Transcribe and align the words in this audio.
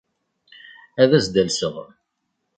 Ad 1.01 1.11
as-d-alseɣ. 1.17 1.75